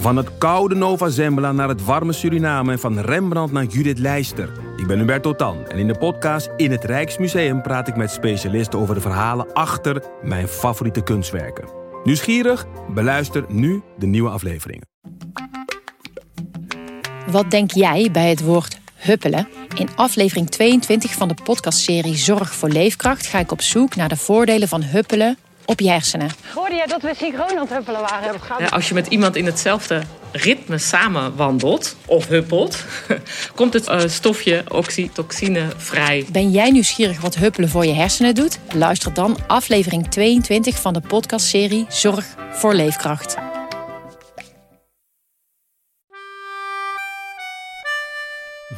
[0.00, 4.52] Van het koude Nova Zembla naar het warme Suriname en van Rembrandt naar Judith Leister.
[4.76, 8.78] Ik ben Hubert Totan en in de podcast In het Rijksmuseum praat ik met specialisten
[8.78, 11.68] over de verhalen achter mijn favoriete kunstwerken.
[12.04, 12.66] Nieuwsgierig?
[12.94, 14.88] Beluister nu de nieuwe afleveringen.
[17.30, 19.48] Wat denk jij bij het woord huppelen?
[19.76, 24.16] In aflevering 22 van de podcastserie Zorg voor Leefkracht ga ik op zoek naar de
[24.16, 25.38] voordelen van huppelen
[25.70, 26.30] op je hersenen.
[26.54, 28.40] Hoorde jij dat we synchroon aan het huppelen waren?
[28.58, 32.84] Ja, als je met iemand in hetzelfde ritme samen wandelt of huppelt,
[33.54, 36.26] komt het uh, stofje oxytocine vrij.
[36.32, 38.58] Ben jij nieuwsgierig wat huppelen voor je hersenen doet?
[38.74, 43.36] Luister dan aflevering 22 van de podcastserie Zorg voor Leefkracht.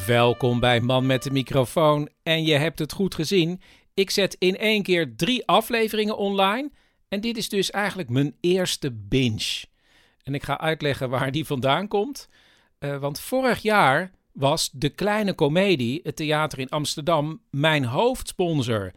[0.07, 2.09] Welkom bij Man met de microfoon.
[2.23, 3.61] En je hebt het goed gezien.
[3.95, 6.71] Ik zet in één keer drie afleveringen online.
[7.13, 9.65] En dit is dus eigenlijk mijn eerste binge.
[10.23, 12.29] En ik ga uitleggen waar die vandaan komt.
[12.79, 18.93] Uh, want vorig jaar was De Kleine Comedie, het theater in Amsterdam, mijn hoofdsponsor.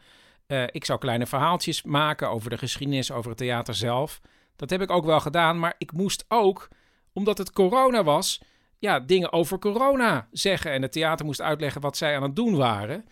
[0.47, 4.21] Uh, ik zou kleine verhaaltjes maken over de geschiedenis, over het theater zelf.
[4.55, 6.67] Dat heb ik ook wel gedaan, maar ik moest ook,
[7.13, 8.41] omdat het corona was,
[8.80, 10.71] ja, dingen over corona zeggen.
[10.71, 13.05] En het theater moest uitleggen wat zij aan het doen waren.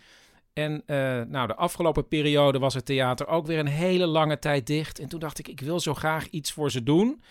[0.54, 4.66] En uh, nou, de afgelopen periode was het theater ook weer een hele lange tijd
[4.66, 4.98] dicht.
[4.98, 7.22] En toen dacht ik, ik wil zo graag iets voor ze doen.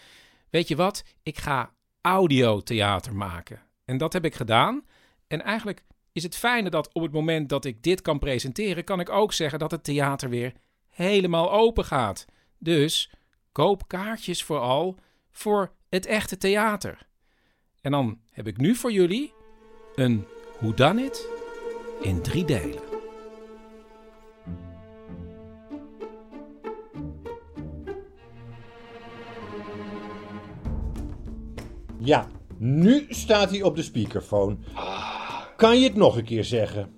[0.49, 1.03] Weet je wat?
[1.23, 3.61] Ik ga audiotheater maken.
[3.85, 4.85] En dat heb ik gedaan.
[5.27, 8.99] En eigenlijk is het fijne dat op het moment dat ik dit kan presenteren, kan
[8.99, 10.53] ik ook zeggen dat het theater weer
[10.89, 12.25] helemaal open gaat.
[12.57, 13.11] Dus
[13.51, 14.97] koop kaartjes vooral
[15.31, 17.07] voor het echte theater.
[17.81, 19.33] En dan heb ik nu voor jullie
[19.95, 20.25] een
[20.97, 21.27] It
[22.01, 22.92] in drie delen.
[32.05, 34.57] Ja, nu staat hij op de speakerphone.
[35.55, 36.95] Kan je het nog een keer zeggen?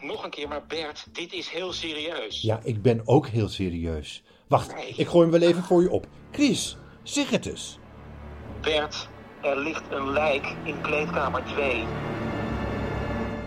[0.00, 2.40] Nog een keer, maar Bert, dit is heel serieus.
[2.40, 4.22] Ja, ik ben ook heel serieus.
[4.48, 6.06] Wacht, ik gooi hem wel even voor je op.
[6.30, 7.78] Chris, zeg het eens.
[8.60, 9.08] Bert,
[9.42, 11.84] er ligt een lijk in kleedkamer 2.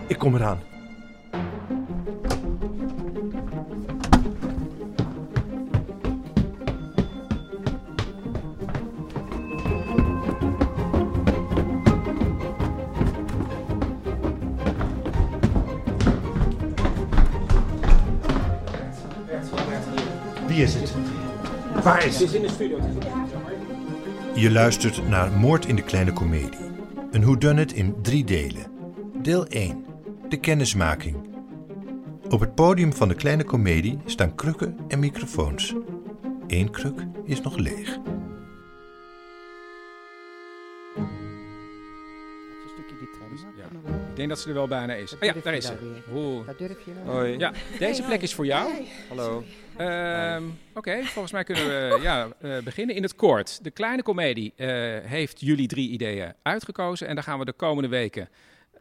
[0.06, 0.73] Ik kom eraan.
[21.82, 22.20] Waar het?
[22.20, 22.78] in de studio.
[24.34, 26.58] Je luistert naar Moord in de Kleine Comedie.
[27.10, 28.66] Een whodunit in drie delen.
[29.22, 29.84] Deel 1.
[30.28, 31.16] De kennismaking.
[32.30, 35.74] Op het podium van de Kleine Comedie staan krukken en microfoons.
[36.46, 37.98] Eén kruk is nog leeg.
[42.90, 45.14] Ik denk dat ze er wel bijna is.
[45.14, 45.72] Oh ja, daar is ze.
[46.12, 46.46] Oeh.
[46.46, 46.92] Dat durf je.
[47.04, 47.38] Hoi.
[47.38, 48.70] Ja, deze plek is voor jou.
[49.08, 49.44] Hallo.
[49.76, 50.42] Ehm,
[50.74, 53.64] Oké, volgens mij kunnen we ja, uh, beginnen in het kort.
[53.64, 54.68] De kleine komedie uh,
[55.02, 58.28] heeft jullie drie ideeën uitgekozen en daar gaan we de komende weken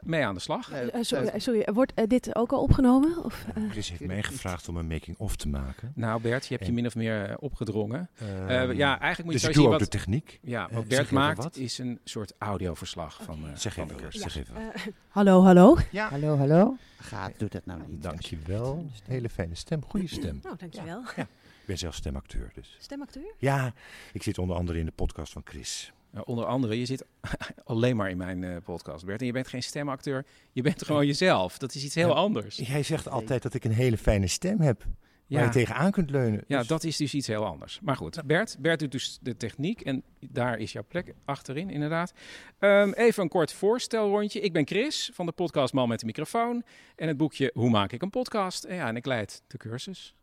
[0.06, 0.72] mee aan de slag.
[0.72, 3.24] Uh, sorry, sorry, wordt dit ook al opgenomen?
[3.24, 5.92] Of, Chris heeft mij gevraagd om een making-of te maken.
[5.96, 6.68] Nou Bert, je hebt en...
[6.68, 8.10] je min of meer opgedrongen.
[8.48, 10.40] Ehm, ja, eigenlijk moet dus je ik zo doe zien ook wat, de techniek.
[10.42, 13.26] Ja, wat Bert maakt is een soort audioverslag okay.
[13.26, 14.22] van, zeg van even, de cursus.
[14.22, 14.72] Zeg even.
[15.10, 15.78] hallo, hallo.
[15.92, 16.10] Ja.
[16.10, 16.76] Hallo, hallo.
[16.98, 18.04] Gaat, doet het nou niet.
[18.04, 18.86] Dankjewel.
[19.04, 20.40] Hele fijne stem, goede stem.
[20.44, 21.02] Oh, dankjewel.
[21.02, 21.12] Ja.
[21.16, 21.28] Ja.
[21.64, 22.78] Ik ben zelf stemacteur dus.
[22.80, 23.34] Stemacteur?
[23.38, 23.74] Ja,
[24.14, 25.94] ik zit onder andere in de podcast van Chris.
[26.24, 27.06] Onder andere, je zit
[27.64, 29.20] alleen maar in mijn uh, podcast, Bert.
[29.20, 31.58] En je bent geen stemacteur, je bent gewoon jezelf.
[31.58, 32.56] Dat is iets heel ja, anders.
[32.56, 34.86] Jij zegt altijd dat ik een hele fijne stem heb.
[35.28, 35.38] Ja.
[35.38, 36.44] Waar je tegenaan kunt leunen.
[36.48, 36.68] Ja, dus...
[36.68, 37.80] dat is dus iets heel anders.
[37.82, 42.14] Maar goed, Bert, Bert doet dus de techniek en daar is jouw plek achterin, inderdaad.
[42.60, 44.40] Um, even een kort voorstelrondje.
[44.40, 46.64] Ik ben Chris van de podcast Man met de microfoon
[46.96, 48.64] en het boekje Hoe maak ik een podcast?
[48.64, 50.16] En ja, en ik leid de cursus.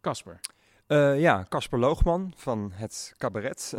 [0.00, 0.32] Casper.
[0.32, 0.55] Uh,
[0.88, 3.74] uh, ja, Casper Loogman van het cabaret.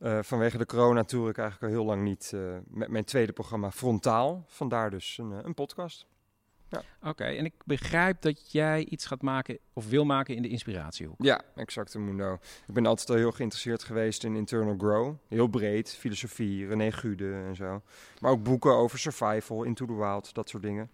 [0.00, 2.32] uh, vanwege de corona tour ik eigenlijk al heel lang niet
[2.66, 4.44] met mijn tweede programma Frontaal.
[4.46, 6.06] Vandaar dus een, een podcast.
[6.72, 6.82] Ja.
[6.98, 10.48] Oké, okay, en ik begrijp dat jij iets gaat maken of wil maken in de
[10.48, 11.16] inspiratiehoek.
[11.18, 12.38] Ja, exact, Mundo.
[12.66, 15.14] Ik ben altijd al heel geïnteresseerd geweest in internal grow.
[15.28, 17.82] Heel breed, filosofie, René Gude en zo.
[18.18, 20.90] Maar ook boeken over survival, into the wild, dat soort dingen.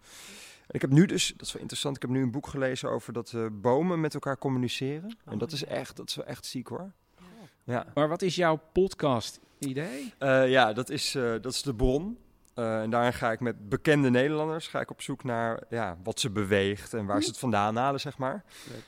[0.68, 2.90] En ik heb nu dus, dat is wel interessant, ik heb nu een boek gelezen
[2.90, 5.16] over dat uh, bomen met elkaar communiceren.
[5.26, 6.92] Oh, en dat is echt, dat is wel echt ziek hoor.
[7.64, 7.86] Ja.
[7.94, 10.14] Maar wat is jouw podcast idee?
[10.18, 12.18] Uh, ja, dat is, uh, dat is de bron.
[12.58, 16.20] Eh, en daarin ga ik met bekende Nederlanders ga ik op zoek naar ja, wat
[16.20, 18.44] ze beweegt en waar ze het vandaan halen, zeg maar.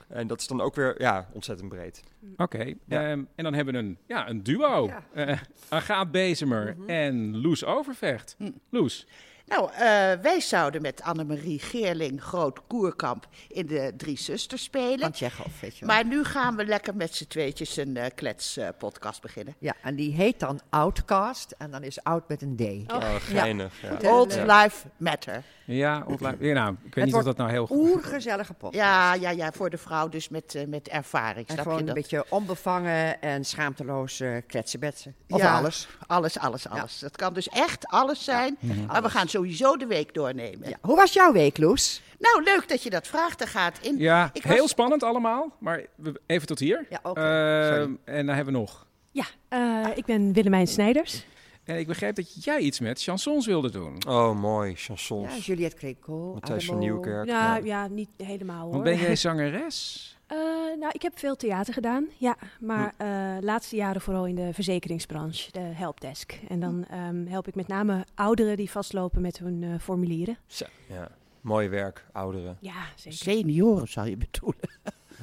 [0.09, 2.03] En dat is dan ook weer ja, ontzettend breed.
[2.37, 4.87] Oké, ehm, en dan hebben we een, ja, een duo.
[4.87, 5.03] Ja.
[5.15, 5.39] Eh,
[5.69, 8.37] Agaat Bezemer en Loes Overvecht.
[8.71, 9.07] Loes,
[9.51, 9.79] Nou, eh,
[10.23, 14.99] wij zouden met Annemarie Geerling Groot Koerkamp in de Drie Zusters spelen.
[14.99, 15.95] Van Tsjechov, weet je wel.
[15.95, 19.55] Maar nu gaan we lekker met z'n tweetjes een eh kletspodcast beginnen.
[19.59, 21.55] Ja, en die heet dan Outcast.
[21.59, 22.57] En dan is Out met een
[22.87, 22.93] D.
[22.93, 23.73] Oh, geinig.
[24.01, 24.11] Ja.
[24.11, 24.63] Old Ja.
[24.63, 25.43] Life Matter.
[25.65, 28.75] ja, ontla- ja, nou, ik weet niet of dat nou heel goed Oergezellige podcast.
[28.85, 31.47] Ja, ja, ja, voor de vrouw dus met, eh, met ervaring.
[31.47, 35.15] En snap gewoon je een beetje onbevangen en schaamteloos kletsenbetsen.
[35.29, 35.89] Of Ja, alles.
[36.07, 36.99] Alles, alles, alles.
[36.99, 38.59] Dat kan dus echt alles zijn.
[38.87, 40.69] Maar we gaan sowieso de week doornemen.
[40.69, 40.77] Ja.
[40.81, 42.03] Hoe was jouw week, Loes?
[42.19, 43.41] Nou, leuk dat je dat vraagt.
[43.41, 43.99] Er gaat in.
[43.99, 45.85] Ja, Ik was- heel spannend allemaal, maar
[46.27, 46.87] even tot hier.
[46.91, 47.21] Ja, oké.
[47.21, 47.97] Sorry.
[48.05, 48.87] en dan hebben we nog.
[49.11, 51.25] Ja, eh, ik ben Willemijn Snijders.
[51.65, 54.03] En ik begreep dat jij iets met chansons wilde doen.
[54.09, 54.75] Oh, mooi.
[54.77, 55.35] Chansons.
[55.35, 56.33] Ja, Juliette Creco.
[56.33, 56.79] Matthijs van.
[56.79, 57.27] Nieuwkerk.
[57.29, 57.65] Ja, ja.
[57.65, 58.71] ja, niet helemaal hoor.
[58.71, 60.19] Want ben jij zangeres?
[60.31, 60.37] Eh,
[60.79, 62.37] nou, ik heb veel theater gedaan, ja.
[62.61, 63.03] Maar Hm.
[63.03, 66.41] eh laatste jaren vooral in de verzekeringsbranche, de helpdesk.
[66.49, 70.39] En dan ehm, help ik met name ouderen die vastlopen met hun eh, formulieren.
[70.47, 71.09] Zo, ja.
[71.41, 72.57] Mooi werk, ouderen.
[72.61, 73.19] Ja, zeker.
[73.19, 74.71] Senioren zou je bedoelen.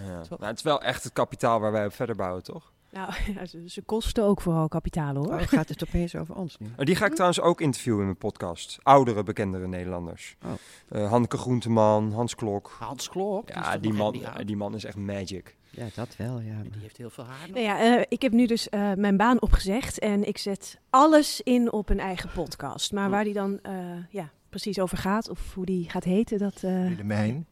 [0.06, 0.22] Ja.
[0.30, 2.72] Nou, het is wel echt het kapitaal waar wij op verder bouwen, toch?
[2.92, 5.28] Nou, ja, ze, ze kosten ook vooral kapitaal hoor.
[5.34, 6.68] Oh, gaat het opeens over ons nu?
[6.78, 8.78] Oh, die ga ik trouwens ook interviewen in mijn podcast.
[8.84, 10.36] Oudere, bekendere Nederlanders.
[10.46, 10.52] Oh.
[10.90, 12.76] Eh, Hanneke Groenteman, Hans Klok.
[12.80, 13.50] Hans Klok.
[13.50, 15.56] Ja, die man, die man is echt magic.
[15.70, 16.62] Ja, dat wel, ja.
[16.62, 17.50] Die heeft heel veel haar nog.
[17.56, 21.42] Nou ja, eh, ik heb nu dus eh, mijn baan opgezegd en ik zet alles
[21.42, 22.92] in op een eigen podcast.
[22.92, 23.74] Maar waar die dan eh,
[24.10, 26.56] ja, precies over gaat of hoe die gaat heten, dat...
[26.64, 27.46] eh, Willemijn.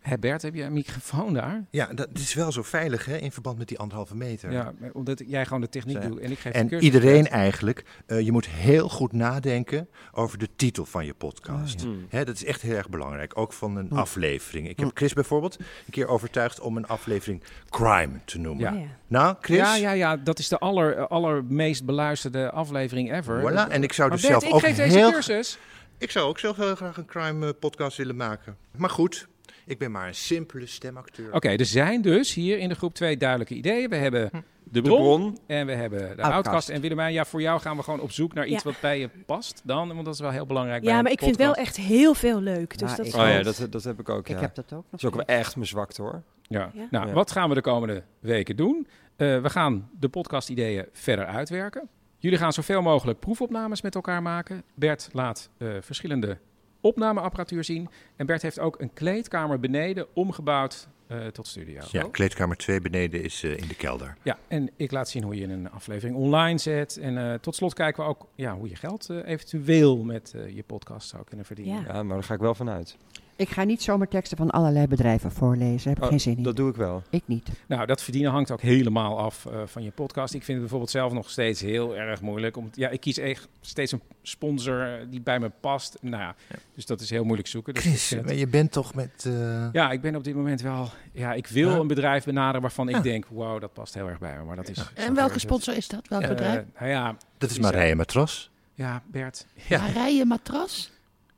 [0.00, 1.64] Hé Bert, heb je een microfoon daar?
[1.70, 4.52] Ja, dat is wel zo veilig hè, in verband met die anderhalve meter.
[4.52, 8.20] Ja, omdat jij gewoon de techniek doet en ik geef de En iedereen eigenlijk, eh,
[8.20, 11.82] je moet heel goed nadenken over de titel van je podcast.
[11.82, 12.06] Hmm.
[12.08, 14.68] Hè, dat is echt heel erg belangrijk, ook van een aflevering.
[14.68, 18.74] Ik heb Chris bijvoorbeeld een keer overtuigd om een aflevering Crime te noemen.
[18.74, 18.80] Ja.
[18.80, 18.86] ja.
[19.06, 19.56] Nou, Chris?
[19.56, 23.40] Ja, ja, ja, dat is de aller, allermeest beluisterde aflevering ever.
[23.40, 25.12] Voilà, en ik zou dus Bert, zelf ik ook geef deze heel...
[25.12, 25.58] cursus.
[25.98, 28.56] Ik zou ook zelf heel graag een crime eh, podcast willen maken.
[28.76, 29.28] Maar goed,
[29.66, 31.32] ik ben maar een simpele stemacteur.
[31.34, 33.88] Oké, er zijn dus hier in de groep twee duidelijke ideeën.
[33.88, 34.40] We hebben Hm.
[34.64, 35.38] de bron, bron.
[35.46, 36.32] en we hebben de Outcast.
[36.32, 36.68] outcast.
[36.68, 38.70] En Willemijn, ja, voor jou gaan we gewoon op zoek naar iets Ja.
[38.70, 39.88] wat bij je past dan.
[39.88, 42.78] Want dat is wel heel belangrijk ja, maar ik vind wel echt heel veel leuk.
[42.78, 44.34] Dus Ja, dat is Oh ja, dat, dat heb ik ook, ja.
[44.34, 44.90] Ik heb dat ook nog.
[44.90, 46.22] Dat is ook wel echt mijn zwakte, hoor.
[46.42, 46.70] Ja.
[46.74, 46.86] Ja.
[46.90, 47.12] Nou, Ja.
[47.12, 48.86] wat gaan we de komende weken doen?
[49.16, 51.88] Eh, we gaan de podcast-ideeën verder uitwerken.
[52.18, 54.62] Jullie gaan zoveel mogelijk proefopnames met elkaar maken.
[54.74, 56.38] Bert laat eh, verschillende
[56.80, 57.88] opnameapparatuur zien.
[58.16, 61.82] En Bert heeft ook een kleedkamer beneden omgebouwd eh, tot studio.
[61.90, 64.16] Ja, kleedkamer 2 beneden is eh, in de kelder.
[64.22, 66.96] Ja, en ik laat zien hoe je een aflevering online zet.
[66.96, 71.08] En eh, tot slot kijken we ook ja, hoe je geld eventueel met je podcast
[71.08, 71.82] zou kunnen verdienen.
[71.82, 71.94] Ja.
[71.94, 72.96] Ja, maar daar ga ik wel vanuit.
[73.40, 75.76] Ik ga niet zomaar teksten van allerlei bedrijven voorlezen.
[75.76, 76.42] Daar heb ik Oh, geen zin in.
[76.42, 77.02] dat doe ik wel.
[77.10, 77.48] Ik niet.
[77.66, 80.34] Nou, dat verdienen hangt ook helemaal af eh, van je podcast.
[80.34, 82.56] Ik vind het bijvoorbeeld zelf nog steeds heel erg moeilijk.
[82.56, 85.98] Om, ja, ik kies echt steeds een sponsor eh, die bij me past.
[86.00, 86.34] Nou ja,
[86.74, 87.74] dus dat is heel moeilijk zoeken.
[87.74, 89.24] Dus Chris, maar je bent toch met...
[89.26, 90.88] eh, ja, ik ben op dit moment wel...
[91.12, 91.76] Ja, ik wil Ja.
[91.76, 93.24] een bedrijf benaderen waarvan ik denk...
[93.28, 94.44] Wow, dat past heel erg bij me.
[94.44, 94.90] Maar dat is...
[94.94, 96.08] En welke sponsor is dat?
[96.08, 96.64] Welk bedrijf?
[96.78, 98.50] Nou ja, dat is Marije Matras.
[98.74, 99.46] ja, Bert.
[99.68, 99.80] Ja.
[99.80, 100.90] Marije Matras?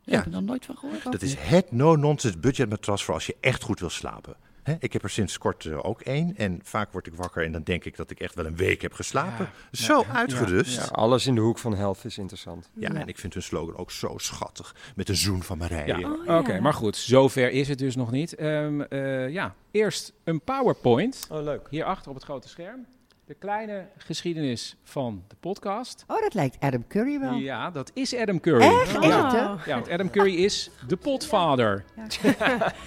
[0.04, 0.16] Ja.
[0.16, 1.02] heb ik nog nooit van gehoord.
[1.12, 4.37] Dat is het no-nonsense budgetmatras voor als je echt goed wil slapen.
[4.62, 6.37] Hè, ik heb er sinds kort eh, ook één.
[6.37, 8.82] En vaak word ik wakker en dan denk ik dat ik echt wel een week
[8.82, 9.49] heb geslapen.
[9.70, 10.75] Ja, zo ja, ja, uitgerust.
[10.76, 12.70] Ja, Ja, alles in de hoek van health is interessant.
[12.81, 14.75] en ik vind hun slogan ook zo schattig.
[14.97, 15.99] Met een zoen van Marije.
[15.99, 16.38] Ja, Oh, ja.
[16.38, 16.61] oké.
[16.61, 18.35] maar goed, zover is het dus nog niet.
[18.35, 21.26] Ehm, eh, ja, eerst een PowerPoint.
[21.30, 21.66] Oh, leuk.
[21.71, 22.87] Hierachter op het grote scherm.
[23.32, 26.04] De kleine geschiedenis van de podcast.
[26.06, 27.34] Oh, dat lijkt Adam Curry wel.
[27.34, 28.62] Ja, dat is Adam Curry.
[28.62, 28.92] Echt?
[28.92, 29.58] Ja.
[29.66, 31.84] Ja, want Adam Curry is de potvader.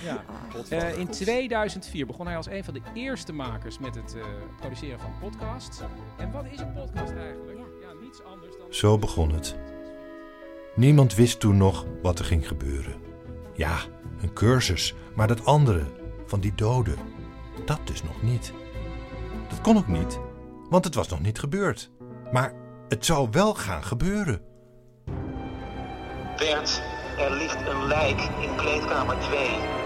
[0.04, 0.24] Ja.
[0.70, 4.24] Eh, in 2004 begon hij als een van de eerste makers met het eh,
[4.60, 5.80] produceren van podcasts.
[6.18, 7.58] En wat is een podcast eigenlijk?
[7.82, 8.74] Ja, niets anders dan...
[8.74, 9.56] Zo begon het.
[10.76, 12.96] Niemand wist toen nog wat er ging gebeuren.
[13.54, 13.78] Ja,
[14.22, 15.84] een cursus, maar dat andere,
[16.26, 16.98] van die doden,
[17.66, 18.54] dat dus nog niet.
[19.50, 20.20] Dat kon ook niet,
[20.70, 21.92] want het was nog niet gebeurd.
[22.32, 22.54] Maar
[22.88, 24.42] het zou wel gaan gebeuren.
[26.38, 26.82] Bert,
[27.18, 29.85] er ligt een lijk in kleedkamer 2.